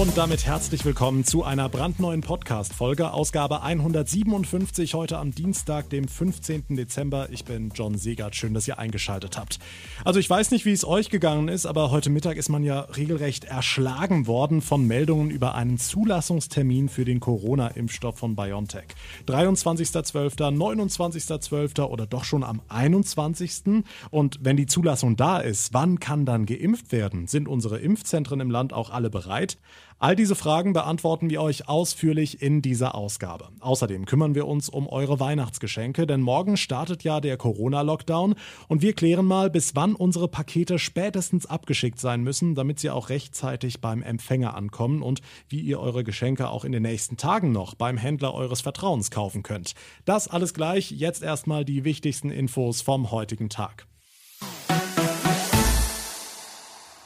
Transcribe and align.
Und 0.00 0.16
damit 0.16 0.46
herzlich 0.46 0.86
willkommen 0.86 1.24
zu 1.24 1.44
einer 1.44 1.68
brandneuen 1.68 2.22
Podcast-Folge, 2.22 3.12
Ausgabe 3.12 3.60
157, 3.60 4.94
heute 4.94 5.18
am 5.18 5.34
Dienstag, 5.34 5.90
dem 5.90 6.08
15. 6.08 6.74
Dezember. 6.74 7.28
Ich 7.30 7.44
bin 7.44 7.70
John 7.74 7.98
Segert. 7.98 8.34
Schön, 8.34 8.54
dass 8.54 8.66
ihr 8.66 8.78
eingeschaltet 8.78 9.36
habt. 9.36 9.58
Also, 10.02 10.18
ich 10.18 10.30
weiß 10.30 10.52
nicht, 10.52 10.64
wie 10.64 10.72
es 10.72 10.86
euch 10.86 11.10
gegangen 11.10 11.48
ist, 11.48 11.66
aber 11.66 11.90
heute 11.90 12.08
Mittag 12.08 12.38
ist 12.38 12.48
man 12.48 12.62
ja 12.62 12.80
regelrecht 12.80 13.44
erschlagen 13.44 14.26
worden 14.26 14.62
von 14.62 14.86
Meldungen 14.86 15.30
über 15.30 15.54
einen 15.54 15.76
Zulassungstermin 15.76 16.88
für 16.88 17.04
den 17.04 17.20
Corona-Impfstoff 17.20 18.16
von 18.16 18.34
BioNTech. 18.34 18.94
23.12., 19.28 20.38
29.12. 20.38 21.82
oder 21.82 22.06
doch 22.06 22.24
schon 22.24 22.42
am 22.42 22.62
21. 22.68 23.84
Und 24.08 24.38
wenn 24.40 24.56
die 24.56 24.64
Zulassung 24.64 25.16
da 25.16 25.40
ist, 25.40 25.74
wann 25.74 26.00
kann 26.00 26.24
dann 26.24 26.46
geimpft 26.46 26.90
werden? 26.90 27.26
Sind 27.26 27.48
unsere 27.48 27.78
Impfzentren 27.80 28.40
im 28.40 28.50
Land 28.50 28.72
auch 28.72 28.88
alle 28.88 29.10
bereit? 29.10 29.58
All 30.02 30.16
diese 30.16 30.34
Fragen 30.34 30.72
beantworten 30.72 31.28
wir 31.28 31.42
euch 31.42 31.68
ausführlich 31.68 32.40
in 32.40 32.62
dieser 32.62 32.94
Ausgabe. 32.94 33.50
Außerdem 33.60 34.06
kümmern 34.06 34.34
wir 34.34 34.48
uns 34.48 34.70
um 34.70 34.88
eure 34.88 35.20
Weihnachtsgeschenke, 35.20 36.06
denn 36.06 36.22
morgen 36.22 36.56
startet 36.56 37.04
ja 37.04 37.20
der 37.20 37.36
Corona-Lockdown 37.36 38.34
und 38.68 38.80
wir 38.80 38.94
klären 38.94 39.26
mal, 39.26 39.50
bis 39.50 39.76
wann 39.76 39.94
unsere 39.94 40.26
Pakete 40.26 40.78
spätestens 40.78 41.44
abgeschickt 41.44 42.00
sein 42.00 42.22
müssen, 42.22 42.54
damit 42.54 42.80
sie 42.80 42.88
auch 42.88 43.10
rechtzeitig 43.10 43.82
beim 43.82 44.02
Empfänger 44.02 44.54
ankommen 44.54 45.02
und 45.02 45.20
wie 45.50 45.60
ihr 45.60 45.78
eure 45.78 46.02
Geschenke 46.02 46.48
auch 46.48 46.64
in 46.64 46.72
den 46.72 46.84
nächsten 46.84 47.18
Tagen 47.18 47.52
noch 47.52 47.74
beim 47.74 47.98
Händler 47.98 48.32
eures 48.32 48.62
Vertrauens 48.62 49.10
kaufen 49.10 49.42
könnt. 49.42 49.74
Das 50.06 50.28
alles 50.28 50.54
gleich, 50.54 50.92
jetzt 50.92 51.22
erstmal 51.22 51.66
die 51.66 51.84
wichtigsten 51.84 52.30
Infos 52.30 52.80
vom 52.80 53.10
heutigen 53.10 53.50
Tag. 53.50 53.89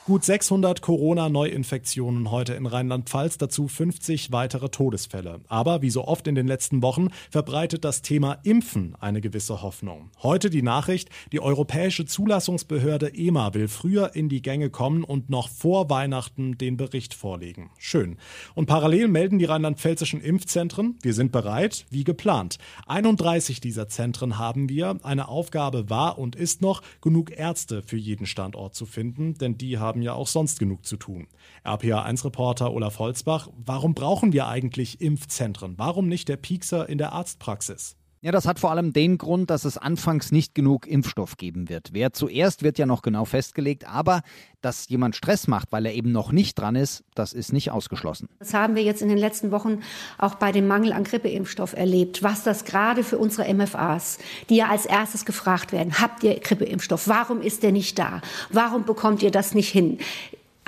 Gut 0.07 0.23
600 0.23 0.83
Corona-Neuinfektionen 0.83 2.31
heute 2.31 2.53
in 2.53 2.67
Rheinland-Pfalz, 2.67 3.38
dazu 3.38 3.69
50 3.69 4.33
weitere 4.33 4.69
Todesfälle. 4.69 5.41
Aber 5.49 5.80
wie 5.80 5.88
so 5.88 6.07
oft 6.07 6.27
in 6.27 6.35
den 6.35 6.46
letzten 6.46 6.83
Wochen 6.83 7.09
verbreitet 7.30 7.87
das 7.87 8.02
Thema 8.02 8.37
Impfen 8.43 8.95
eine 9.01 9.23
gewisse 9.23 9.63
Hoffnung. 9.63 10.11
Heute 10.23 10.51
die 10.51 10.61
Nachricht, 10.61 11.09
die 11.33 11.41
europäische 11.41 12.05
Zulassungsbehörde 12.05 13.15
EMA 13.15 13.55
will 13.55 13.66
früher 13.66 14.15
in 14.15 14.29
die 14.29 14.43
Gänge 14.43 14.69
kommen 14.69 15.05
und 15.05 15.30
noch 15.30 15.49
vor 15.49 15.88
Weihnachten 15.88 16.59
den 16.59 16.77
Bericht 16.77 17.15
vorlegen. 17.15 17.71
Schön. 17.79 18.18
Und 18.55 18.66
parallel 18.66 19.09
melden 19.09 19.39
die 19.39 19.46
rheinland-pfälzischen 19.46 20.21
Impfzentren, 20.21 20.99
wir 21.01 21.15
sind 21.15 21.33
bereit, 21.33 21.87
wie 21.89 22.05
geplant. 22.05 22.59
31 22.89 23.63
dieser 23.63 23.89
Zentren 23.89 24.37
haben 24.37 24.68
wir. 24.68 24.99
Eine 25.02 25.29
Aufgabe 25.29 25.89
war 25.89 26.18
und 26.18 26.37
ist 26.37 26.61
noch, 26.61 26.83
genug 27.01 27.30
Ärzte 27.30 27.80
für 27.80 27.96
jeden 27.96 28.27
Standort 28.27 28.74
zu 28.74 28.85
finden, 28.85 29.33
denn 29.39 29.57
die 29.57 29.79
haben 29.79 29.93
haben 29.95 30.02
ja 30.02 30.12
auch 30.12 30.26
sonst 30.26 30.59
genug 30.59 30.84
zu 30.84 30.96
tun. 30.96 31.28
RPA1-Reporter 31.64 32.73
Olaf 32.73 32.98
Holzbach, 32.98 33.48
warum 33.64 33.95
brauchen 33.95 34.32
wir 34.32 34.48
eigentlich 34.48 35.00
Impfzentren? 35.00 35.74
Warum 35.78 36.09
nicht 36.09 36.28
der 36.28 36.37
Piekser 36.37 36.88
in 36.88 36.98
der 36.98 37.12
Arztpraxis? 37.12 37.96
Ja, 38.25 38.33
das 38.33 38.47
hat 38.47 38.59
vor 38.59 38.71
allem 38.71 38.95
den 38.95 39.19
Grund, 39.19 39.51
dass 39.51 39.67
es 39.67 39.77
anfangs 39.77 40.33
nicht 40.33 40.55
genug 40.55 40.87
Impfstoff 40.87 41.37
geben 41.37 41.69
wird. 41.69 41.91
Wer 41.93 42.15
zuerst 42.15 42.63
wird 42.63 42.79
ja 42.79 42.87
noch 42.87 43.03
genau 43.03 43.27
festgelegt, 43.27 43.87
aber 43.87 44.23
dass 44.63 44.89
jemand 44.89 45.15
Stress 45.15 45.47
macht, 45.47 45.73
weil 45.73 45.85
er 45.85 45.93
eben 45.93 46.11
noch 46.11 46.33
nicht 46.33 46.59
dran 46.59 46.75
ist, 46.75 47.05
das 47.15 47.35
ist 47.35 47.52
nicht 47.52 47.71
ausgeschlossen. 47.71 48.30
Das 48.39 48.55
haben 48.55 48.77
wir 48.77 48.83
jetzt 48.83 49.02
in 49.02 49.11
den 49.11 49.19
letzten 49.19 49.51
Wochen 49.51 49.80
auch 50.17 50.37
bei 50.37 50.52
dem 50.52 50.67
Mangel 50.67 50.95
an 50.95 51.05
Grippeimpfstoff 51.05 51.75
erlebt, 51.75 52.23
was 52.23 52.43
das 52.43 52.65
gerade 52.65 53.05
für 53.05 53.19
unsere 53.19 53.52
MFAs, 53.52 54.17
die 54.49 54.57
ja 54.57 54.69
als 54.69 54.87
erstes 54.87 55.27
gefragt 55.27 55.73
werden, 55.73 56.01
habt 56.01 56.25
ihr 56.25 56.41
Grippeimpfstoff? 56.41 57.07
Warum 57.09 57.43
ist 57.43 57.63
der 57.63 57.73
nicht 57.73 57.99
da? 57.99 58.23
Warum 58.49 58.87
bekommt 58.87 59.23
ihr 59.23 59.33
das 59.33 59.52
nicht 59.55 59.69
hin? 59.69 59.99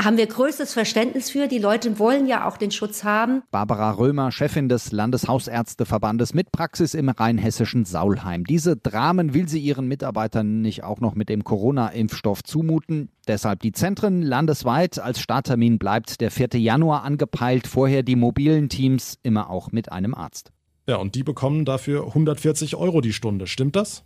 Haben 0.03 0.17
wir 0.17 0.27
größtes 0.27 0.73
Verständnis 0.73 1.31
für. 1.31 1.49
Die 1.49 1.59
Leute 1.59 1.99
wollen 1.99 2.27
ja 2.27 2.47
auch 2.47 2.57
den 2.57 2.71
Schutz 2.71 3.05
haben. 3.05 3.43
Barbara 3.51 3.93
Römer, 3.93 4.31
Chefin 4.33 4.69
des 4.69 4.93
Landeshausärzteverbandes 4.93 6.35
mit 6.35 6.53
Praxis 6.53 6.95
im 6.95 7.09
rheinhessischen 7.09 7.85
Saulheim. 7.85 8.45
Diese 8.45 8.77
Dramen 8.77 9.35
will 9.35 9.49
sie 9.49 9.61
ihren 9.61 9.89
Mitarbeitern 9.89 10.61
nicht 10.61 10.85
auch 10.85 11.01
noch 11.01 11.15
mit 11.15 11.29
dem 11.29 11.45
Corona-Impfstoff 11.45 12.43
zumuten. 12.43 13.09
Deshalb 13.27 13.61
die 13.61 13.73
Zentren 13.73 14.23
landesweit. 14.23 14.99
Als 14.99 15.21
Starttermin 15.21 15.79
bleibt 15.79 16.21
der 16.21 16.31
4. 16.31 16.49
Januar 16.55 17.03
angepeilt. 17.03 17.67
Vorher 17.67 18.03
die 18.03 18.17
mobilen 18.17 18.69
Teams 18.69 19.19
immer 19.23 19.51
auch 19.51 19.73
mit 19.73 19.91
einem 19.91 20.15
Arzt. 20.15 20.53
Ja, 20.87 20.97
und 20.97 21.15
die 21.15 21.25
bekommen 21.25 21.65
dafür 21.65 22.07
140 22.07 22.77
Euro 22.77 23.01
die 23.01 23.13
Stunde. 23.13 23.47
Stimmt 23.47 23.75
das? 23.75 24.05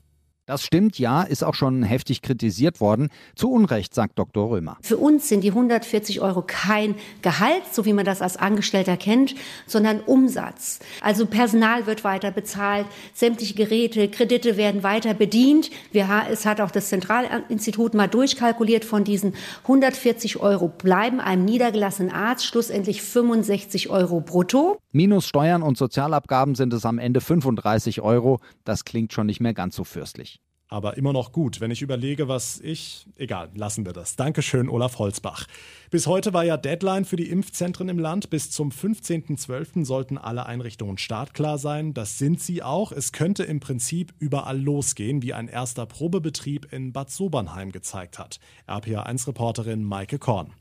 Das 0.50 0.65
stimmt, 0.65 0.99
ja, 0.99 1.22
ist 1.22 1.44
auch 1.44 1.55
schon 1.55 1.84
heftig 1.84 2.22
kritisiert 2.22 2.81
worden. 2.81 3.11
Zu 3.37 3.53
Unrecht, 3.53 3.94
sagt 3.94 4.19
Dr. 4.19 4.50
Römer. 4.50 4.78
Für 4.83 4.97
uns 4.97 5.28
sind 5.28 5.44
die 5.44 5.50
140 5.50 6.21
Euro 6.22 6.43
kein 6.44 6.97
Gehalt, 7.22 7.62
so 7.71 7.84
wie 7.84 7.93
man 7.93 8.05
das 8.05 8.21
als 8.21 8.37
Angestellter 8.37 8.97
kennt, 8.97 9.37
sondern 9.69 10.00
Umsatz. 10.00 10.81
Also 11.03 11.27
Personal 11.27 11.87
wird 11.87 12.03
weiter 12.03 12.33
bezahlt, 12.33 12.87
sämtliche 13.15 13.55
Geräte, 13.55 14.09
Kredite 14.09 14.56
werden 14.56 14.83
weiter 14.83 15.15
bedient. 15.15 15.71
Wir, 15.93 16.09
es 16.28 16.44
hat 16.44 16.60
auch 16.60 16.72
das 16.72 16.89
Zentralinstitut 16.89 17.94
mal 17.94 18.09
durchkalkuliert, 18.09 18.84
von 18.84 19.05
diesen 19.05 19.34
140 19.62 20.41
Euro 20.41 20.66
bleiben 20.66 21.21
einem 21.21 21.44
niedergelassenen 21.44 22.12
Arzt 22.12 22.44
schlussendlich 22.44 23.03
65 23.03 23.89
Euro 23.89 24.21
brutto. 24.21 24.78
Minus 24.91 25.28
Steuern 25.28 25.62
und 25.62 25.78
Sozialabgaben 25.78 26.56
sind 26.56 26.72
es 26.72 26.84
am 26.84 26.99
Ende 26.99 27.21
35 27.21 28.00
Euro. 28.00 28.41
Das 28.65 28.84
klingt 28.84 29.12
schon 29.12 29.27
nicht 29.28 29.39
mehr 29.39 29.55
ganz 29.55 29.77
so 29.77 29.84
fürstlich 29.84 30.40
aber 30.70 30.97
immer 30.97 31.12
noch 31.12 31.32
gut, 31.32 31.60
wenn 31.60 31.72
ich 31.72 31.82
überlege, 31.82 32.28
was 32.28 32.60
ich. 32.60 33.04
Egal, 33.16 33.50
lassen 33.54 33.84
wir 33.84 33.92
das. 33.92 34.14
Dankeschön, 34.14 34.69
Olaf 34.69 34.98
Holzbach. 35.00 35.47
Bis 35.91 36.06
heute 36.06 36.32
war 36.32 36.44
ja 36.44 36.56
Deadline 36.56 37.04
für 37.04 37.16
die 37.16 37.28
Impfzentren 37.28 37.88
im 37.88 37.98
Land. 37.98 38.31
Bis 38.31 38.53
zum 38.53 38.70
15.12. 38.70 39.84
sollten 39.84 40.16
alle 40.16 40.47
Einrichtungen 40.47 40.97
startklar 40.97 41.59
sein. 41.59 41.92
Das 41.92 42.19
sind 42.19 42.41
sie 42.41 42.62
auch. 42.62 42.92
Es 42.92 43.10
könnte 43.10 43.42
im 43.42 43.59
Prinzip 43.59 44.14
überall 44.20 44.60
losgehen, 44.60 45.22
wie 45.22 45.34
ein 45.34 45.48
erster 45.48 45.86
Probebetrieb 45.86 46.72
in 46.72 46.92
Bad 46.92 47.10
Sobernheim 47.10 47.72
gezeigt 47.72 48.20
hat. 48.20 48.38
RPA1-Reporterin 48.69 49.82
Maike 49.82 50.20
Korn. 50.20 50.53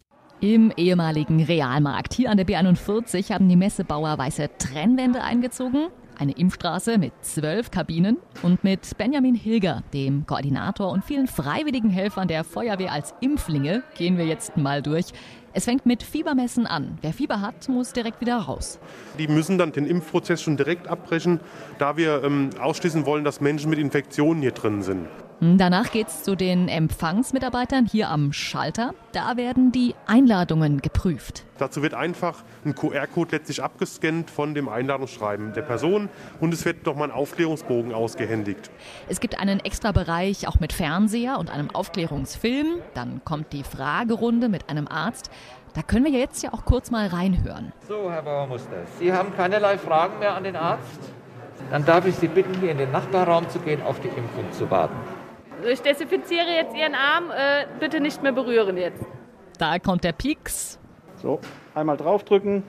Im 0.41 0.71
ehemaligen 0.75 1.43
Realmarkt 1.43 2.13
hier 2.13 2.31
an 2.31 2.37
der 2.37 2.47
B41 2.47 3.31
haben 3.31 3.47
die 3.47 3.57
Messebauer 3.57 4.17
weiße 4.17 4.49
Trennwände 4.57 5.21
eingezogen 5.21 5.89
eine 6.19 6.33
Impfstraße 6.33 6.97
mit 6.97 7.13
zwölf 7.21 7.71
Kabinen 7.71 8.17
und 8.43 8.63
mit 8.63 8.97
Benjamin 8.97 9.35
Hilger, 9.35 9.83
dem 9.93 10.25
Koordinator 10.25 10.91
und 10.91 11.05
vielen 11.05 11.27
freiwilligen 11.27 11.89
Helfern 11.89 12.27
der 12.27 12.43
Feuerwehr 12.43 12.91
als 12.91 13.15
Impflinge, 13.21 13.83
gehen 13.97 14.17
wir 14.17 14.25
jetzt 14.25 14.57
mal 14.57 14.81
durch. 14.81 15.05
Es 15.53 15.65
fängt 15.65 15.85
mit 15.85 16.03
Fiebermessen 16.03 16.67
an. 16.67 16.99
Wer 17.01 17.13
Fieber 17.13 17.41
hat, 17.41 17.69
muss 17.69 17.93
direkt 17.93 18.21
wieder 18.21 18.37
raus. 18.37 18.79
Die 19.17 19.27
müssen 19.27 19.57
dann 19.57 19.71
den 19.71 19.85
Impfprozess 19.85 20.41
schon 20.41 20.57
direkt 20.57 20.87
abbrechen, 20.87 21.39
da 21.79 21.97
wir 21.97 22.23
ähm, 22.23 22.51
ausschließen 22.59 23.05
wollen, 23.05 23.23
dass 23.23 23.41
Menschen 23.41 23.69
mit 23.69 23.79
Infektionen 23.79 24.41
hier 24.41 24.51
drin 24.51 24.83
sind. 24.83 25.07
Danach 25.41 25.91
geht 25.91 26.09
es 26.09 26.23
zu 26.23 26.35
den 26.35 26.67
Empfangsmitarbeitern 26.67 27.85
hier 27.85 28.09
am 28.09 28.33
Schalter. 28.33 28.93
Da 29.13 29.37
werden 29.37 29.71
die 29.71 29.95
Einladungen 30.05 30.81
geprüft. 30.81 31.45
Dazu 31.57 31.81
wird 31.81 31.93
einfach 31.93 32.43
ein 32.65 32.75
QR-Code 32.75 33.37
letztlich 33.37 33.63
abgescannt 33.63 34.29
von 34.29 34.53
dem 34.53 34.67
Einladungsschreiben 34.67 35.53
der 35.53 35.61
Person 35.61 36.09
und 36.41 36.53
es 36.53 36.65
wird 36.65 36.85
nochmal 36.85 37.07
ein 37.07 37.15
Aufklärungsbogen 37.15 37.93
ausgehändigt. 37.93 38.69
Es 39.07 39.21
gibt 39.21 39.39
einen 39.39 39.61
extra 39.61 39.93
Bereich 39.93 40.45
auch 40.45 40.59
mit 40.59 40.73
Fernseher 40.73 41.39
und 41.39 41.49
einem 41.49 41.69
Aufklärungsfilm. 41.69 42.81
Dann 42.93 43.21
kommt 43.23 43.53
die 43.53 43.63
Fragerunde 43.63 44.49
mit 44.49 44.69
einem 44.69 44.89
Arzt. 44.89 45.31
Da 45.73 45.83
können 45.83 46.03
wir 46.03 46.11
jetzt 46.11 46.43
ja 46.43 46.51
auch 46.51 46.65
kurz 46.65 46.91
mal 46.91 47.07
reinhören. 47.07 47.71
So, 47.87 48.11
Herr 48.11 48.23
Bauermuster, 48.23 48.83
Sie 48.99 49.13
haben 49.13 49.33
keinerlei 49.37 49.77
Fragen 49.77 50.19
mehr 50.19 50.33
an 50.35 50.43
den 50.43 50.57
Arzt? 50.57 50.99
Dann 51.71 51.85
darf 51.85 52.05
ich 52.05 52.15
Sie 52.15 52.27
bitten, 52.27 52.59
hier 52.59 52.71
in 52.71 52.77
den 52.77 52.91
Nachbarraum 52.91 53.49
zu 53.49 53.59
gehen, 53.59 53.81
auf 53.83 54.01
die 54.01 54.07
Impfung 54.07 54.51
zu 54.51 54.69
warten. 54.69 54.95
Ich 55.67 55.81
desinfiziere 55.81 56.47
jetzt 56.55 56.75
Ihren 56.75 56.95
Arm. 56.95 57.31
Äh, 57.31 57.65
bitte 57.79 57.99
nicht 57.99 58.21
mehr 58.23 58.31
berühren 58.31 58.77
jetzt. 58.77 59.03
Da 59.57 59.79
kommt 59.79 60.03
der 60.03 60.13
Pieks. 60.13 60.79
So, 61.15 61.39
einmal 61.75 61.97
draufdrücken. 61.97 62.63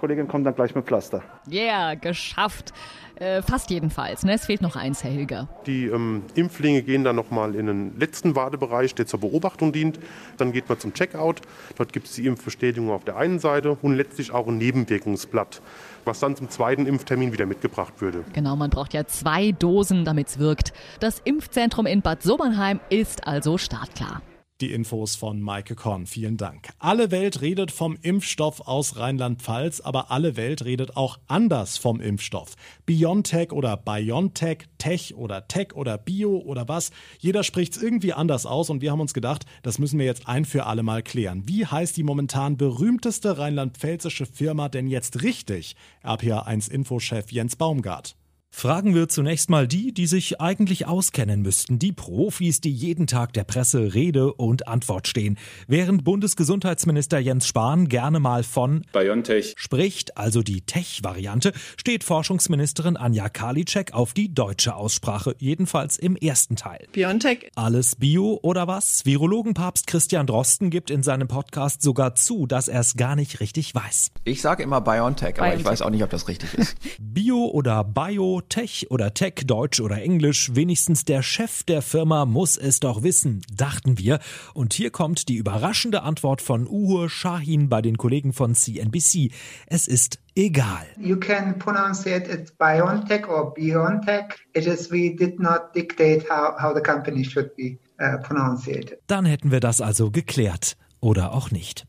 Kollegin 0.00 0.28
kommt 0.28 0.46
dann 0.46 0.54
gleich 0.54 0.74
mit 0.74 0.86
Pflaster. 0.86 1.22
Yeah, 1.50 1.94
geschafft. 1.94 2.72
Äh, 3.16 3.42
fast 3.42 3.68
jedenfalls. 3.70 4.24
Ne? 4.24 4.32
Es 4.32 4.46
fehlt 4.46 4.62
noch 4.62 4.76
eins, 4.76 5.04
Herr 5.04 5.10
Hilger. 5.10 5.46
Die 5.66 5.84
ähm, 5.84 6.22
Impflinge 6.34 6.80
gehen 6.80 7.04
dann 7.04 7.16
nochmal 7.16 7.54
in 7.54 7.66
den 7.66 7.98
letzten 8.00 8.34
Wartebereich, 8.34 8.94
der 8.94 9.06
zur 9.06 9.20
Beobachtung 9.20 9.72
dient. 9.72 10.00
Dann 10.38 10.52
geht 10.52 10.70
man 10.70 10.78
zum 10.78 10.94
Checkout. 10.94 11.42
Dort 11.76 11.92
gibt 11.92 12.06
es 12.06 12.14
die 12.14 12.26
Impfbestätigung 12.26 12.90
auf 12.90 13.04
der 13.04 13.18
einen 13.18 13.38
Seite 13.38 13.76
und 13.82 13.94
letztlich 13.94 14.32
auch 14.32 14.48
ein 14.48 14.56
Nebenwirkungsblatt, 14.56 15.60
was 16.06 16.18
dann 16.20 16.34
zum 16.34 16.48
zweiten 16.48 16.86
Impftermin 16.86 17.34
wieder 17.34 17.44
mitgebracht 17.44 18.00
würde. 18.00 18.24
Genau, 18.32 18.56
man 18.56 18.70
braucht 18.70 18.94
ja 18.94 19.06
zwei 19.06 19.52
Dosen, 19.52 20.06
damit 20.06 20.28
es 20.28 20.38
wirkt. 20.38 20.72
Das 21.00 21.20
Impfzentrum 21.22 21.84
in 21.84 22.00
Bad 22.00 22.22
Sobernheim 22.22 22.80
ist 22.88 23.26
also 23.26 23.58
startklar. 23.58 24.22
Die 24.60 24.72
Infos 24.72 25.16
von 25.16 25.40
Maike 25.40 25.74
Korn. 25.74 26.06
Vielen 26.06 26.36
Dank. 26.36 26.68
Alle 26.78 27.10
Welt 27.10 27.40
redet 27.40 27.70
vom 27.70 27.96
Impfstoff 28.02 28.60
aus 28.60 28.98
Rheinland-Pfalz, 28.98 29.80
aber 29.80 30.10
alle 30.10 30.36
Welt 30.36 30.64
redet 30.64 30.96
auch 30.98 31.18
anders 31.28 31.78
vom 31.78 32.00
Impfstoff. 32.00 32.56
BioNTech 32.84 33.52
oder 33.52 33.78
BioNTech, 33.78 34.66
Tech 34.76 35.14
oder 35.16 35.48
Tech 35.48 35.74
oder 35.74 35.96
Bio 35.96 36.36
oder 36.36 36.68
was. 36.68 36.90
Jeder 37.18 37.42
spricht 37.42 37.76
es 37.76 37.82
irgendwie 37.82 38.12
anders 38.12 38.44
aus 38.44 38.68
und 38.68 38.82
wir 38.82 38.92
haben 38.92 39.00
uns 39.00 39.14
gedacht, 39.14 39.46
das 39.62 39.78
müssen 39.78 39.98
wir 39.98 40.06
jetzt 40.06 40.28
ein 40.28 40.44
für 40.44 40.66
alle 40.66 40.82
Mal 40.82 41.02
klären. 41.02 41.48
Wie 41.48 41.64
heißt 41.64 41.96
die 41.96 42.02
momentan 42.02 42.58
berühmteste 42.58 43.38
rheinland-pfälzische 43.38 44.26
Firma 44.26 44.68
denn 44.68 44.88
jetzt 44.88 45.22
richtig? 45.22 45.74
RPA1 46.04 46.70
Infochef 46.70 47.32
Jens 47.32 47.56
Baumgart. 47.56 48.14
Fragen 48.52 48.94
wir 48.94 49.08
zunächst 49.08 49.48
mal 49.48 49.66
die, 49.66 49.94
die 49.94 50.06
sich 50.06 50.40
eigentlich 50.40 50.86
auskennen 50.86 51.40
müssten, 51.40 51.78
die 51.78 51.92
Profis, 51.92 52.60
die 52.60 52.72
jeden 52.72 53.06
Tag 53.06 53.32
der 53.32 53.44
Presse 53.44 53.94
Rede 53.94 54.34
und 54.34 54.68
Antwort 54.68 55.08
stehen. 55.08 55.38
Während 55.66 56.04
Bundesgesundheitsminister 56.04 57.18
Jens 57.20 57.46
Spahn 57.46 57.88
gerne 57.88 58.20
mal 58.20 58.42
von 58.42 58.82
BioNTech 58.92 59.54
spricht, 59.56 60.18
also 60.18 60.42
die 60.42 60.60
Tech-Variante, 60.60 61.52
steht 61.78 62.04
Forschungsministerin 62.04 62.98
Anja 62.98 63.30
Karliczek 63.30 63.94
auf 63.94 64.12
die 64.12 64.34
deutsche 64.34 64.74
Aussprache, 64.74 65.36
jedenfalls 65.38 65.96
im 65.96 66.16
ersten 66.16 66.56
Teil. 66.56 66.86
BioNTech. 66.92 67.52
Alles 67.54 67.96
Bio 67.96 68.40
oder 68.42 68.66
was? 68.66 69.06
Virologenpapst 69.06 69.86
Christian 69.86 70.26
Drosten 70.26 70.68
gibt 70.70 70.90
in 70.90 71.02
seinem 71.02 71.28
Podcast 71.28 71.80
sogar 71.80 72.14
zu, 72.14 72.46
dass 72.46 72.68
er 72.68 72.80
es 72.80 72.96
gar 72.96 73.16
nicht 73.16 73.40
richtig 73.40 73.74
weiß. 73.74 74.10
Ich 74.24 74.42
sage 74.42 74.64
immer 74.64 74.82
BioNTech, 74.82 75.38
aber 75.38 75.46
BioNTech. 75.46 75.60
ich 75.60 75.64
weiß 75.64 75.82
auch 75.82 75.90
nicht, 75.90 76.02
ob 76.02 76.10
das 76.10 76.28
richtig 76.28 76.52
ist. 76.54 76.76
Bio 76.98 77.46
oder 77.46 77.84
Bio, 77.84 78.39
Tech 78.48 78.86
oder 78.90 79.14
Tech, 79.14 79.34
Deutsch 79.46 79.80
oder 79.80 80.02
Englisch, 80.02 80.54
wenigstens 80.54 81.04
der 81.04 81.22
Chef 81.22 81.62
der 81.62 81.82
Firma 81.82 82.24
muss 82.24 82.56
es 82.56 82.80
doch 82.80 83.02
wissen, 83.02 83.42
dachten 83.54 83.98
wir. 83.98 84.20
Und 84.54 84.72
hier 84.72 84.90
kommt 84.90 85.28
die 85.28 85.36
überraschende 85.36 86.02
Antwort 86.02 86.42
von 86.42 86.66
Uhur 86.68 87.08
Shahin 87.08 87.68
bei 87.68 87.82
den 87.82 87.98
Kollegen 87.98 88.32
von 88.32 88.54
CNBC. 88.54 89.30
Es 89.66 89.88
ist 89.88 90.18
egal. 90.34 90.86
You 90.98 91.16
can 91.16 91.58
pronounce 91.58 92.08
it 92.08 92.28
as 92.28 92.50
BioNTech 92.52 93.28
or 93.28 93.52
BioNTech. 93.54 94.36
It 94.54 94.66
is 94.66 94.90
we 94.90 95.14
did 95.14 95.38
not 95.38 95.74
dictate 95.74 96.24
how, 96.28 96.54
how 96.60 96.74
the 96.74 96.82
company 96.82 97.24
should 97.24 97.54
be 97.56 97.78
uh, 98.00 98.18
pronunciated. 98.22 98.98
Dann 99.06 99.24
hätten 99.24 99.50
wir 99.50 99.60
das 99.60 99.80
also 99.80 100.10
geklärt. 100.10 100.76
Oder 101.02 101.32
auch 101.32 101.50
nicht. 101.50 101.86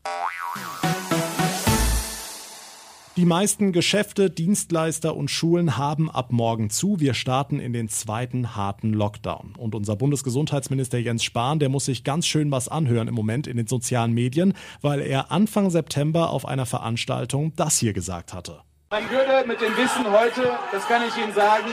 Die 3.14 3.26
meisten 3.26 3.72
Geschäfte, 3.72 4.30
Dienstleister 4.30 5.14
und 5.14 5.30
Schulen 5.30 5.76
haben 5.76 6.10
ab 6.10 6.32
morgen 6.32 6.70
zu. 6.70 6.98
Wir 6.98 7.12
starten 7.12 7.60
in 7.60 7.74
den 7.74 7.90
zweiten 7.90 8.56
harten 8.56 8.94
Lockdown. 8.94 9.52
Und 9.58 9.74
unser 9.74 9.96
Bundesgesundheitsminister 9.96 10.96
Jens 10.96 11.22
Spahn, 11.22 11.58
der 11.58 11.68
muss 11.68 11.84
sich 11.84 12.04
ganz 12.04 12.26
schön 12.26 12.50
was 12.50 12.68
anhören 12.68 13.08
im 13.08 13.14
Moment 13.14 13.46
in 13.46 13.58
den 13.58 13.66
sozialen 13.66 14.14
Medien, 14.14 14.54
weil 14.80 15.02
er 15.02 15.30
Anfang 15.30 15.68
September 15.68 16.30
auf 16.30 16.46
einer 16.46 16.64
Veranstaltung 16.64 17.52
das 17.54 17.76
hier 17.78 17.92
gesagt 17.92 18.32
hatte. 18.32 18.62
Man 18.90 19.02
würde 19.10 19.46
mit 19.46 19.60
dem 19.60 19.76
Wissen 19.76 20.10
heute, 20.10 20.50
das 20.72 20.88
kann 20.88 21.02
ich 21.06 21.14
Ihnen 21.22 21.34
sagen, 21.34 21.68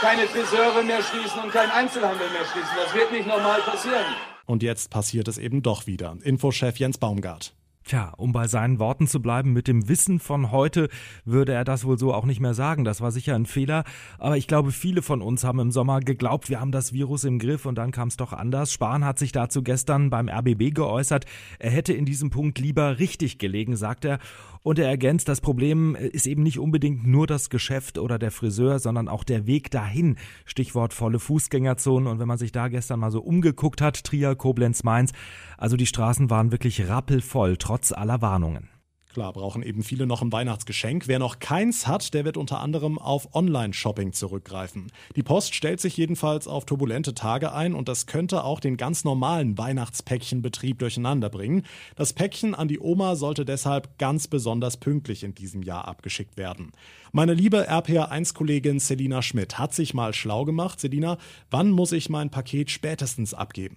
keine 0.00 0.22
Friseure 0.28 0.84
mehr 0.84 1.02
schließen 1.02 1.42
und 1.42 1.50
keinen 1.50 1.72
Einzelhandel 1.72 2.30
mehr 2.30 2.44
schließen. 2.44 2.70
Das 2.76 2.94
wird 2.94 3.10
nicht 3.10 3.26
normal 3.26 3.58
passieren. 3.62 4.14
Und 4.46 4.62
jetzt 4.62 4.90
passiert 4.90 5.26
es 5.26 5.38
eben 5.38 5.60
doch 5.60 5.88
wieder. 5.88 6.16
Infochef 6.22 6.78
Jens 6.78 6.98
Baumgart. 6.98 7.52
Tja, 7.84 8.14
um 8.16 8.32
bei 8.32 8.48
seinen 8.48 8.78
Worten 8.78 9.06
zu 9.06 9.20
bleiben, 9.20 9.52
mit 9.52 9.68
dem 9.68 9.90
Wissen 9.90 10.18
von 10.18 10.50
heute 10.50 10.88
würde 11.26 11.52
er 11.52 11.64
das 11.64 11.84
wohl 11.84 11.98
so 11.98 12.14
auch 12.14 12.24
nicht 12.24 12.40
mehr 12.40 12.54
sagen. 12.54 12.82
Das 12.84 13.02
war 13.02 13.12
sicher 13.12 13.34
ein 13.34 13.44
Fehler. 13.44 13.84
Aber 14.18 14.38
ich 14.38 14.46
glaube, 14.46 14.72
viele 14.72 15.02
von 15.02 15.20
uns 15.20 15.44
haben 15.44 15.58
im 15.58 15.70
Sommer 15.70 16.00
geglaubt, 16.00 16.48
wir 16.48 16.60
haben 16.60 16.72
das 16.72 16.94
Virus 16.94 17.24
im 17.24 17.38
Griff 17.38 17.66
und 17.66 17.76
dann 17.76 17.92
kam 17.92 18.08
es 18.08 18.16
doch 18.16 18.32
anders. 18.32 18.72
Spahn 18.72 19.04
hat 19.04 19.18
sich 19.18 19.32
dazu 19.32 19.62
gestern 19.62 20.08
beim 20.08 20.30
RBB 20.30 20.74
geäußert. 20.74 21.26
Er 21.58 21.72
hätte 21.72 21.92
in 21.92 22.06
diesem 22.06 22.30
Punkt 22.30 22.58
lieber 22.58 22.98
richtig 22.98 23.36
gelegen, 23.36 23.76
sagt 23.76 24.06
er. 24.06 24.18
Und 24.62 24.78
er 24.78 24.88
ergänzt, 24.88 25.28
das 25.28 25.42
Problem 25.42 25.94
ist 25.94 26.26
eben 26.26 26.42
nicht 26.42 26.58
unbedingt 26.58 27.06
nur 27.06 27.26
das 27.26 27.50
Geschäft 27.50 27.98
oder 27.98 28.18
der 28.18 28.30
Friseur, 28.30 28.78
sondern 28.78 29.08
auch 29.08 29.22
der 29.22 29.46
Weg 29.46 29.70
dahin. 29.70 30.16
Stichwort 30.46 30.94
volle 30.94 31.18
Fußgängerzonen. 31.18 32.08
Und 32.08 32.18
wenn 32.18 32.28
man 32.28 32.38
sich 32.38 32.50
da 32.50 32.68
gestern 32.68 33.00
mal 33.00 33.10
so 33.10 33.20
umgeguckt 33.20 33.82
hat, 33.82 34.04
Trier, 34.04 34.34
Koblenz, 34.36 34.82
Mainz, 34.82 35.12
also 35.58 35.76
die 35.76 35.84
Straßen 35.84 36.30
waren 36.30 36.50
wirklich 36.50 36.88
rappelvoll, 36.88 37.58
trotz 37.58 37.73
aller 37.92 38.22
Warnungen. 38.22 38.68
Klar, 39.14 39.32
brauchen 39.32 39.62
eben 39.62 39.84
viele 39.84 40.08
noch 40.08 40.22
ein 40.22 40.32
Weihnachtsgeschenk. 40.32 41.06
Wer 41.06 41.20
noch 41.20 41.38
keins 41.38 41.86
hat, 41.86 42.14
der 42.14 42.24
wird 42.24 42.36
unter 42.36 42.58
anderem 42.58 42.98
auf 42.98 43.32
Online-Shopping 43.32 44.12
zurückgreifen. 44.12 44.90
Die 45.14 45.22
Post 45.22 45.54
stellt 45.54 45.80
sich 45.80 45.96
jedenfalls 45.96 46.48
auf 46.48 46.64
turbulente 46.66 47.14
Tage 47.14 47.52
ein 47.52 47.76
und 47.76 47.88
das 47.88 48.06
könnte 48.06 48.42
auch 48.42 48.58
den 48.58 48.76
ganz 48.76 49.04
normalen 49.04 49.56
Weihnachtspäckchenbetrieb 49.56 50.80
durcheinander 50.80 51.30
bringen. 51.30 51.62
Das 51.94 52.12
Päckchen 52.12 52.56
an 52.56 52.66
die 52.66 52.80
Oma 52.80 53.14
sollte 53.14 53.44
deshalb 53.44 53.98
ganz 53.98 54.26
besonders 54.26 54.78
pünktlich 54.78 55.22
in 55.22 55.32
diesem 55.32 55.62
Jahr 55.62 55.86
abgeschickt 55.86 56.36
werden. 56.36 56.72
Meine 57.12 57.34
liebe 57.34 57.70
RPA1-Kollegin 57.70 58.80
Selina 58.80 59.22
Schmidt 59.22 59.60
hat 59.60 59.72
sich 59.74 59.94
mal 59.94 60.12
schlau 60.12 60.44
gemacht. 60.44 60.80
Selina, 60.80 61.18
wann 61.52 61.70
muss 61.70 61.92
ich 61.92 62.10
mein 62.10 62.30
Paket 62.30 62.72
spätestens 62.72 63.32
abgeben? 63.32 63.76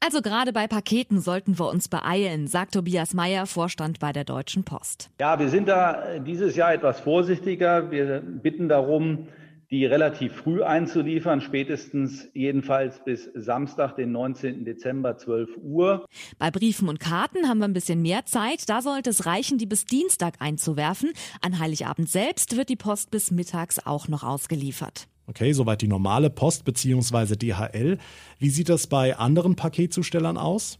Also 0.00 0.20
gerade 0.22 0.52
bei 0.52 0.66
Paketen 0.66 1.20
sollten 1.20 1.58
wir 1.58 1.68
uns 1.68 1.88
beeilen, 1.88 2.46
sagt 2.46 2.74
Tobias 2.74 3.14
Meyer, 3.14 3.46
Vorstand 3.46 4.00
bei 4.00 4.12
der 4.12 4.24
Deutschen 4.24 4.64
Post. 4.64 5.10
Ja, 5.20 5.38
wir 5.38 5.48
sind 5.48 5.68
da 5.68 6.18
dieses 6.18 6.56
Jahr 6.56 6.74
etwas 6.74 7.00
vorsichtiger. 7.00 7.90
Wir 7.90 8.20
bitten 8.20 8.68
darum, 8.68 9.28
die 9.72 9.86
relativ 9.86 10.34
früh 10.34 10.62
einzuliefern, 10.62 11.40
spätestens 11.40 12.28
jedenfalls 12.34 13.02
bis 13.04 13.30
Samstag, 13.34 13.96
den 13.96 14.12
19. 14.12 14.66
Dezember, 14.66 15.16
12 15.16 15.56
Uhr. 15.62 16.04
Bei 16.38 16.50
Briefen 16.50 16.90
und 16.90 17.00
Karten 17.00 17.48
haben 17.48 17.58
wir 17.58 17.68
ein 17.68 17.72
bisschen 17.72 18.02
mehr 18.02 18.26
Zeit. 18.26 18.68
Da 18.68 18.82
sollte 18.82 19.08
es 19.08 19.24
reichen, 19.24 19.56
die 19.56 19.64
bis 19.64 19.86
Dienstag 19.86 20.34
einzuwerfen. 20.40 21.12
An 21.40 21.58
Heiligabend 21.58 22.10
selbst 22.10 22.58
wird 22.58 22.68
die 22.68 22.76
Post 22.76 23.10
bis 23.10 23.30
mittags 23.30 23.78
auch 23.86 24.08
noch 24.08 24.24
ausgeliefert. 24.24 25.08
Okay, 25.32 25.54
soweit 25.54 25.80
die 25.80 25.88
normale 25.88 26.28
Post 26.28 26.66
bzw. 26.66 27.36
DHL. 27.36 27.96
Wie 28.38 28.50
sieht 28.50 28.68
das 28.68 28.86
bei 28.86 29.16
anderen 29.16 29.56
Paketzustellern 29.56 30.36
aus? 30.36 30.78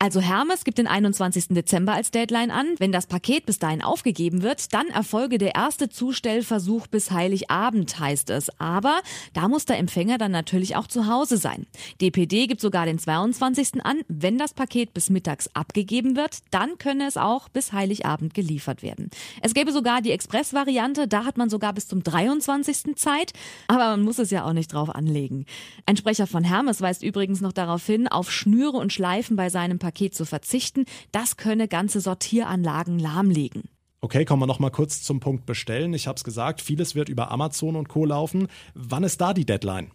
Also 0.00 0.20
Hermes 0.20 0.62
gibt 0.62 0.78
den 0.78 0.86
21. 0.86 1.48
Dezember 1.48 1.92
als 1.92 2.12
Deadline 2.12 2.52
an. 2.52 2.74
Wenn 2.78 2.92
das 2.92 3.08
Paket 3.08 3.46
bis 3.46 3.58
dahin 3.58 3.82
aufgegeben 3.82 4.42
wird, 4.42 4.72
dann 4.72 4.86
erfolge 4.88 5.38
der 5.38 5.56
erste 5.56 5.88
Zustellversuch 5.88 6.86
bis 6.86 7.10
Heiligabend, 7.10 7.98
heißt 7.98 8.30
es. 8.30 8.48
Aber 8.60 9.00
da 9.32 9.48
muss 9.48 9.64
der 9.64 9.78
Empfänger 9.78 10.16
dann 10.16 10.30
natürlich 10.30 10.76
auch 10.76 10.86
zu 10.86 11.08
Hause 11.08 11.36
sein. 11.36 11.66
DPD 12.00 12.46
gibt 12.46 12.60
sogar 12.60 12.86
den 12.86 13.00
22. 13.00 13.84
an. 13.84 14.02
Wenn 14.06 14.38
das 14.38 14.54
Paket 14.54 14.94
bis 14.94 15.10
mittags 15.10 15.48
abgegeben 15.54 16.14
wird, 16.14 16.38
dann 16.52 16.78
könne 16.78 17.08
es 17.08 17.16
auch 17.16 17.48
bis 17.48 17.72
Heiligabend 17.72 18.34
geliefert 18.34 18.84
werden. 18.84 19.10
Es 19.42 19.52
gäbe 19.52 19.72
sogar 19.72 20.00
die 20.00 20.12
Express-Variante, 20.12 21.08
da 21.08 21.24
hat 21.24 21.38
man 21.38 21.50
sogar 21.50 21.72
bis 21.72 21.88
zum 21.88 22.04
23. 22.04 22.94
Zeit. 22.94 23.32
Aber 23.66 23.88
man 23.88 24.02
muss 24.02 24.20
es 24.20 24.30
ja 24.30 24.44
auch 24.44 24.52
nicht 24.52 24.72
drauf 24.72 24.94
anlegen. 24.94 25.44
Ein 25.86 25.96
Sprecher 25.96 26.28
von 26.28 26.44
Hermes 26.44 26.80
weist 26.80 27.02
übrigens 27.02 27.40
noch 27.40 27.52
darauf 27.52 27.84
hin, 27.84 28.06
auf 28.06 28.30
Schnüre 28.30 28.76
und 28.76 28.92
Schleifen 28.92 29.36
bei 29.36 29.50
seinem 29.58 29.80
Paket 29.80 30.14
zu 30.14 30.24
verzichten. 30.24 30.84
Das 31.10 31.36
könne 31.36 31.66
ganze 31.66 32.00
Sortieranlagen 32.00 33.00
lahmlegen. 33.00 33.64
Okay, 34.00 34.24
kommen 34.24 34.42
wir 34.42 34.46
noch 34.46 34.60
mal 34.60 34.70
kurz 34.70 35.02
zum 35.02 35.18
Punkt 35.18 35.46
bestellen. 35.46 35.92
Ich 35.94 36.06
habe 36.06 36.14
es 36.16 36.22
gesagt, 36.22 36.60
vieles 36.60 36.94
wird 36.94 37.08
über 37.08 37.32
Amazon 37.32 37.74
und 37.74 37.88
Co 37.88 38.04
laufen. 38.04 38.46
Wann 38.74 39.02
ist 39.02 39.20
da 39.20 39.34
die 39.34 39.44
Deadline? 39.44 39.90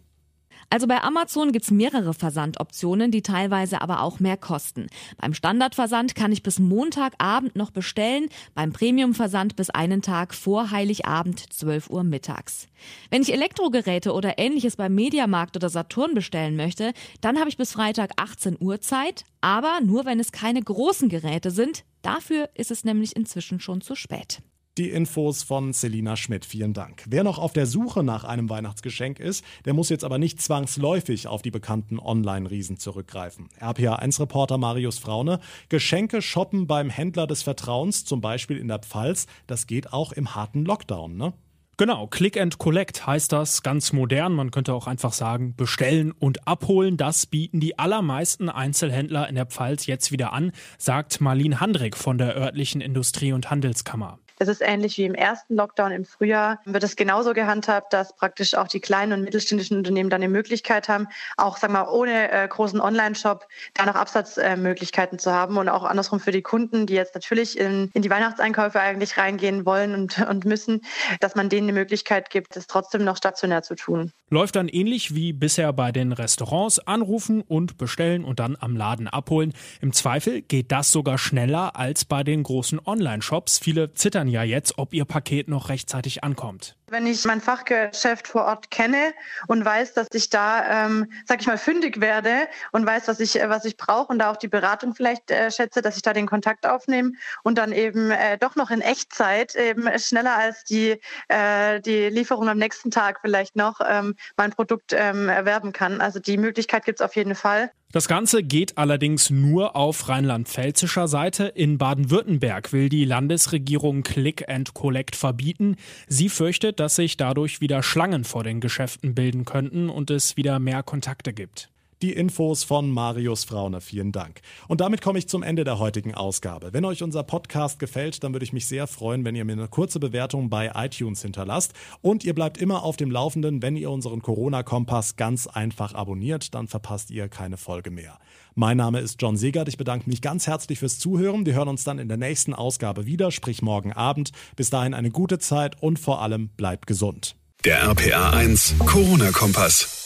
Also 0.70 0.86
bei 0.86 1.02
Amazon 1.02 1.52
gibt's 1.52 1.70
mehrere 1.70 2.14
Versandoptionen, 2.14 3.10
die 3.10 3.22
teilweise 3.22 3.80
aber 3.80 4.02
auch 4.02 4.20
mehr 4.20 4.36
kosten. 4.36 4.88
Beim 5.18 5.34
Standardversand 5.34 6.14
kann 6.14 6.32
ich 6.32 6.42
bis 6.42 6.58
Montagabend 6.58 7.56
noch 7.56 7.70
bestellen, 7.70 8.28
beim 8.54 8.72
Premiumversand 8.72 9.56
bis 9.56 9.70
einen 9.70 10.02
Tag 10.02 10.34
vor 10.34 10.70
Heiligabend 10.70 11.52
12 11.52 11.90
Uhr 11.90 12.04
mittags. 12.04 12.66
Wenn 13.10 13.22
ich 13.22 13.32
Elektrogeräte 13.32 14.12
oder 14.12 14.38
ähnliches 14.38 14.76
beim 14.76 14.94
Mediamarkt 14.94 15.56
oder 15.56 15.68
Saturn 15.68 16.14
bestellen 16.14 16.56
möchte, 16.56 16.92
dann 17.20 17.38
habe 17.38 17.48
ich 17.48 17.56
bis 17.56 17.72
Freitag 17.72 18.10
18 18.16 18.56
Uhr 18.60 18.80
Zeit, 18.80 19.24
aber 19.40 19.80
nur 19.82 20.04
wenn 20.04 20.20
es 20.20 20.32
keine 20.32 20.62
großen 20.62 21.08
Geräte 21.08 21.50
sind. 21.50 21.84
Dafür 22.02 22.50
ist 22.54 22.70
es 22.70 22.84
nämlich 22.84 23.16
inzwischen 23.16 23.60
schon 23.60 23.80
zu 23.80 23.94
spät. 23.94 24.42
Die 24.76 24.90
Infos 24.90 25.44
von 25.44 25.72
Selina 25.72 26.16
Schmidt. 26.16 26.44
Vielen 26.44 26.72
Dank. 26.72 27.04
Wer 27.06 27.22
noch 27.22 27.38
auf 27.38 27.52
der 27.52 27.66
Suche 27.66 28.02
nach 28.02 28.24
einem 28.24 28.50
Weihnachtsgeschenk 28.50 29.20
ist, 29.20 29.44
der 29.64 29.72
muss 29.72 29.88
jetzt 29.88 30.02
aber 30.02 30.18
nicht 30.18 30.42
zwangsläufig 30.42 31.28
auf 31.28 31.42
die 31.42 31.52
bekannten 31.52 32.00
Online-Riesen 32.00 32.76
zurückgreifen. 32.76 33.48
RPA1-Reporter 33.60 34.58
Marius 34.58 34.98
Fraune. 34.98 35.38
Geschenke 35.68 36.20
shoppen 36.22 36.66
beim 36.66 36.90
Händler 36.90 37.28
des 37.28 37.44
Vertrauens, 37.44 38.04
zum 38.04 38.20
Beispiel 38.20 38.56
in 38.56 38.66
der 38.66 38.80
Pfalz, 38.80 39.28
das 39.46 39.68
geht 39.68 39.92
auch 39.92 40.10
im 40.10 40.34
harten 40.34 40.64
Lockdown, 40.64 41.16
ne? 41.16 41.34
Genau, 41.76 42.08
Click 42.08 42.40
and 42.40 42.58
Collect 42.58 43.06
heißt 43.06 43.32
das, 43.32 43.62
ganz 43.62 43.92
modern. 43.92 44.32
Man 44.32 44.52
könnte 44.52 44.74
auch 44.74 44.86
einfach 44.86 45.12
sagen, 45.12 45.56
bestellen 45.56 46.12
und 46.12 46.46
abholen. 46.46 46.96
Das 46.96 47.26
bieten 47.26 47.58
die 47.58 47.78
allermeisten 47.78 48.48
Einzelhändler 48.48 49.28
in 49.28 49.34
der 49.34 49.46
Pfalz 49.46 49.86
jetzt 49.86 50.12
wieder 50.12 50.32
an, 50.32 50.52
sagt 50.78 51.20
Marlene 51.20 51.60
Handrick 51.60 51.96
von 51.96 52.16
der 52.18 52.36
örtlichen 52.36 52.80
Industrie- 52.80 53.32
und 53.32 53.50
Handelskammer. 53.50 54.20
Es 54.38 54.48
ist 54.48 54.60
ähnlich 54.60 54.98
wie 54.98 55.04
im 55.04 55.14
ersten 55.14 55.54
Lockdown 55.54 55.92
im 55.92 56.04
Frühjahr. 56.04 56.60
Wird 56.64 56.84
es 56.84 56.96
genauso 56.96 57.32
gehandhabt, 57.32 57.92
dass 57.92 58.16
praktisch 58.16 58.54
auch 58.54 58.68
die 58.68 58.80
kleinen 58.80 59.12
und 59.12 59.22
mittelständischen 59.22 59.78
Unternehmen 59.78 60.10
dann 60.10 60.20
die 60.20 60.28
Möglichkeit 60.28 60.88
haben, 60.88 61.08
auch 61.36 61.56
sagen 61.56 61.72
wir 61.72 61.90
ohne 61.90 62.30
äh, 62.30 62.48
großen 62.48 62.80
Online-Shop 62.80 63.46
da 63.74 63.86
noch 63.86 63.94
Absatzmöglichkeiten 63.94 65.18
äh, 65.18 65.20
zu 65.20 65.32
haben 65.32 65.56
und 65.56 65.68
auch 65.68 65.84
andersrum 65.84 66.20
für 66.20 66.32
die 66.32 66.42
Kunden, 66.42 66.86
die 66.86 66.94
jetzt 66.94 67.14
natürlich 67.14 67.58
in, 67.58 67.90
in 67.94 68.02
die 68.02 68.10
Weihnachtseinkäufe 68.10 68.80
eigentlich 68.80 69.16
reingehen 69.16 69.66
wollen 69.66 69.94
und, 69.94 70.18
und 70.18 70.44
müssen, 70.44 70.82
dass 71.20 71.34
man 71.34 71.48
denen 71.48 71.66
die 71.66 71.72
Möglichkeit 71.72 72.30
gibt, 72.30 72.56
es 72.56 72.66
trotzdem 72.66 73.04
noch 73.04 73.16
stationär 73.16 73.62
zu 73.62 73.74
tun. 73.74 74.12
Läuft 74.30 74.56
dann 74.56 74.68
ähnlich 74.68 75.14
wie 75.14 75.32
bisher 75.32 75.72
bei 75.72 75.92
den 75.92 76.12
Restaurants, 76.12 76.78
anrufen 76.80 77.40
und 77.42 77.78
bestellen 77.78 78.24
und 78.24 78.40
dann 78.40 78.56
am 78.58 78.76
Laden 78.76 79.06
abholen. 79.06 79.52
Im 79.80 79.92
Zweifel 79.92 80.42
geht 80.42 80.72
das 80.72 80.90
sogar 80.90 81.18
schneller 81.18 81.76
als 81.76 82.04
bei 82.04 82.24
den 82.24 82.42
großen 82.42 82.80
Online-Shops. 82.84 83.58
Viele 83.58 83.94
zittern 83.94 84.23
ja 84.28 84.42
jetzt, 84.42 84.78
ob 84.78 84.94
ihr 84.94 85.04
Paket 85.04 85.48
noch 85.48 85.68
rechtzeitig 85.68 86.24
ankommt. 86.24 86.76
Wenn 86.88 87.06
ich 87.06 87.24
mein 87.24 87.40
Fachgeschäft 87.40 88.28
vor 88.28 88.44
Ort 88.44 88.70
kenne 88.70 89.14
und 89.46 89.64
weiß, 89.64 89.94
dass 89.94 90.08
ich 90.12 90.28
da, 90.28 90.86
ähm, 90.86 91.10
sag 91.26 91.40
ich 91.40 91.46
mal, 91.46 91.56
fündig 91.56 92.00
werde 92.00 92.46
und 92.72 92.84
weiß, 92.84 93.08
was 93.08 93.20
ich, 93.20 93.34
was 93.46 93.64
ich 93.64 93.76
brauche 93.76 94.12
und 94.12 94.18
da 94.18 94.30
auch 94.30 94.36
die 94.36 94.48
Beratung 94.48 94.94
vielleicht 94.94 95.30
äh, 95.30 95.50
schätze, 95.50 95.80
dass 95.80 95.96
ich 95.96 96.02
da 96.02 96.12
den 96.12 96.26
Kontakt 96.26 96.66
aufnehme 96.66 97.12
und 97.42 97.56
dann 97.56 97.72
eben 97.72 98.10
äh, 98.10 98.36
doch 98.36 98.54
noch 98.54 98.70
in 98.70 98.82
Echtzeit 98.82 99.54
eben 99.54 99.88
schneller 99.98 100.36
als 100.36 100.64
die, 100.64 101.00
äh, 101.28 101.80
die 101.80 102.10
Lieferung 102.10 102.48
am 102.48 102.58
nächsten 102.58 102.90
Tag 102.90 103.20
vielleicht 103.22 103.56
noch 103.56 103.80
ähm, 103.86 104.14
mein 104.36 104.50
Produkt 104.50 104.92
ähm, 104.92 105.30
erwerben 105.30 105.72
kann. 105.72 106.02
Also 106.02 106.20
die 106.20 106.36
Möglichkeit 106.36 106.84
gibt 106.84 107.00
es 107.00 107.04
auf 107.04 107.16
jeden 107.16 107.34
Fall. 107.34 107.70
Das 107.94 108.08
Ganze 108.08 108.42
geht 108.42 108.76
allerdings 108.76 109.30
nur 109.30 109.76
auf 109.76 110.08
rheinland-pfälzischer 110.08 111.06
Seite. 111.06 111.44
In 111.44 111.78
Baden-Württemberg 111.78 112.72
will 112.72 112.88
die 112.88 113.04
Landesregierung 113.04 114.02
Click 114.02 114.48
and 114.48 114.74
Collect 114.74 115.14
verbieten. 115.14 115.76
Sie 116.08 116.28
fürchtet, 116.28 116.73
dass 116.80 116.96
sich 116.96 117.16
dadurch 117.16 117.60
wieder 117.60 117.82
Schlangen 117.82 118.24
vor 118.24 118.44
den 118.44 118.60
Geschäften 118.60 119.14
bilden 119.14 119.44
könnten 119.44 119.88
und 119.88 120.10
es 120.10 120.36
wieder 120.36 120.58
mehr 120.58 120.82
Kontakte 120.82 121.32
gibt. 121.32 121.70
Die 122.02 122.12
Infos 122.12 122.64
von 122.64 122.90
Marius 122.90 123.44
Frauner. 123.44 123.80
Vielen 123.80 124.12
Dank. 124.12 124.40
Und 124.68 124.80
damit 124.80 125.02
komme 125.02 125.18
ich 125.18 125.28
zum 125.28 125.42
Ende 125.42 125.64
der 125.64 125.78
heutigen 125.78 126.14
Ausgabe. 126.14 126.72
Wenn 126.72 126.84
euch 126.84 127.02
unser 127.02 127.22
Podcast 127.22 127.78
gefällt, 127.78 128.22
dann 128.24 128.32
würde 128.32 128.44
ich 128.44 128.52
mich 128.52 128.66
sehr 128.66 128.86
freuen, 128.86 129.24
wenn 129.24 129.34
ihr 129.34 129.44
mir 129.44 129.52
eine 129.52 129.68
kurze 129.68 130.00
Bewertung 130.00 130.50
bei 130.50 130.72
iTunes 130.74 131.22
hinterlasst. 131.22 131.72
Und 132.02 132.24
ihr 132.24 132.34
bleibt 132.34 132.58
immer 132.58 132.82
auf 132.82 132.96
dem 132.96 133.10
Laufenden, 133.10 133.62
wenn 133.62 133.76
ihr 133.76 133.90
unseren 133.90 134.22
Corona-Kompass 134.22 135.16
ganz 135.16 135.46
einfach 135.46 135.94
abonniert, 135.94 136.54
dann 136.54 136.68
verpasst 136.68 137.10
ihr 137.10 137.28
keine 137.28 137.56
Folge 137.56 137.90
mehr. 137.90 138.18
Mein 138.54 138.76
Name 138.76 139.00
ist 139.00 139.20
John 139.20 139.36
Segert. 139.36 139.68
Ich 139.68 139.76
bedanke 139.76 140.08
mich 140.08 140.22
ganz 140.22 140.46
herzlich 140.46 140.78
fürs 140.78 140.98
Zuhören. 140.98 141.46
Wir 141.46 141.54
hören 141.54 141.68
uns 141.68 141.84
dann 141.84 141.98
in 141.98 142.08
der 142.08 142.16
nächsten 142.16 142.54
Ausgabe 142.54 143.06
wieder, 143.06 143.30
sprich 143.30 143.62
morgen 143.62 143.92
Abend. 143.92 144.30
Bis 144.56 144.70
dahin 144.70 144.94
eine 144.94 145.10
gute 145.10 145.38
Zeit 145.38 145.82
und 145.82 145.98
vor 145.98 146.22
allem 146.22 146.48
bleibt 146.50 146.86
gesund. 146.86 147.36
Der 147.64 147.82
RPA 147.82 148.30
1 148.30 148.76
Corona-Kompass. 148.80 150.03